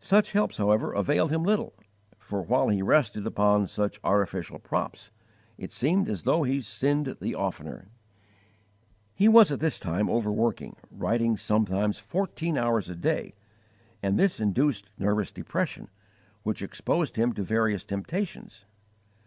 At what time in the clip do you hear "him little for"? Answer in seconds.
1.30-2.40